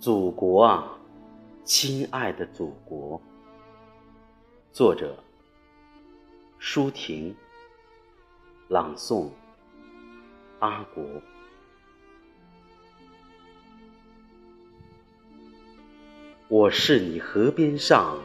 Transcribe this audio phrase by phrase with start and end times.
[0.00, 0.98] 祖国啊，
[1.62, 3.20] 亲爱的祖国。
[4.72, 5.14] 作者：
[6.58, 7.36] 舒婷。
[8.68, 9.28] 朗诵：
[10.60, 11.04] 阿国。
[16.48, 18.18] 我是你河边上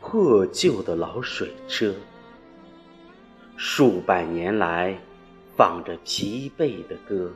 [0.00, 1.92] 破旧的老水车，
[3.56, 4.96] 数百年来
[5.56, 7.32] 放着疲惫的歌。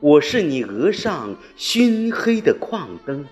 [0.00, 3.24] 我是你额上熏黑的矿灯，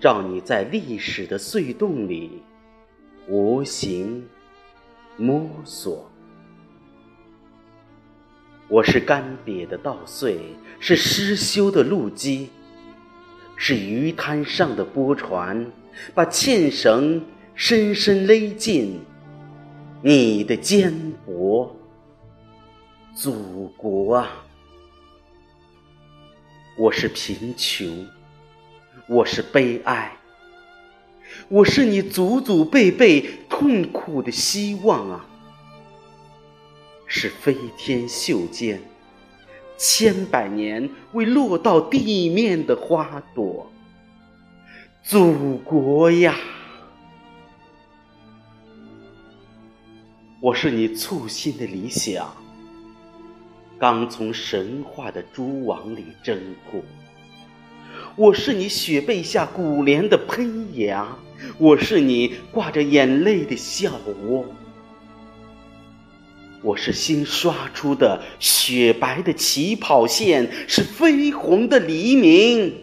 [0.00, 2.42] 照你在历史的隧洞里
[3.28, 4.26] 无形
[5.18, 6.10] 摸索。
[8.68, 10.38] 我是干瘪的稻穗，
[10.80, 12.48] 是失修的路基，
[13.54, 15.70] 是鱼滩上的波船，
[16.14, 17.22] 把纤绳
[17.54, 18.98] 深深勒进
[20.00, 20.90] 你的肩
[21.26, 21.68] 膊，
[23.14, 24.45] 祖国啊！
[26.78, 28.06] 我是贫穷，
[29.06, 30.14] 我是悲哀，
[31.48, 35.26] 我是你祖祖辈辈痛苦的希望啊！
[37.06, 38.82] 是飞天袖间
[39.78, 43.72] 千百年未落到地面的花朵，
[45.02, 46.36] 祖国呀！
[50.42, 52.45] 我是你簇新的理想。
[53.78, 56.38] 刚从神话的蛛网里挣
[56.70, 56.82] 脱，
[58.16, 61.14] 我是你雪被下古莲的喷芽，
[61.58, 63.92] 我是你挂着眼泪的笑
[64.26, 64.46] 窝，
[66.62, 72.74] 我是新刷出的雪白的起跑线，是绯红的黎明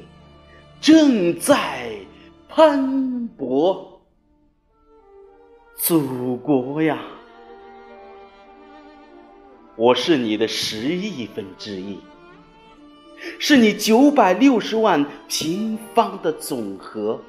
[0.79, 1.89] 正在
[2.49, 3.99] 喷薄，
[5.75, 7.03] 祖国呀！
[9.75, 11.97] 我是你的十亿分之一，
[13.39, 17.19] 是你九百六十万平方的总和。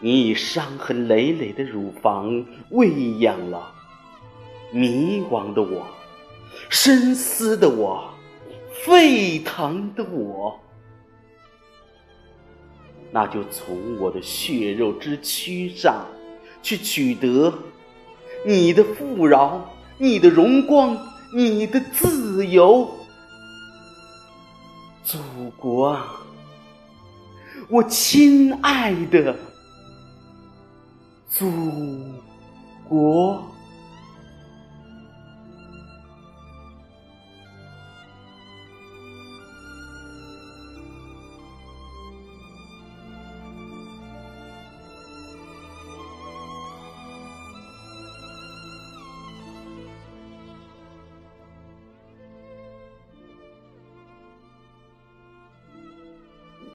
[0.00, 3.72] 你以伤痕累累的乳房喂养了
[4.70, 5.86] 迷惘的我、
[6.68, 8.12] 深思的我、
[8.84, 10.60] 沸腾的我。
[13.10, 16.06] 那就从我的血肉之躯上
[16.62, 17.50] 去取得
[18.44, 19.70] 你的富饶。
[19.98, 20.98] 你的荣光，
[21.32, 22.90] 你的自由，
[25.04, 25.18] 祖
[25.56, 26.20] 国啊，
[27.68, 29.36] 我亲爱的
[31.28, 31.50] 祖
[32.88, 33.53] 国。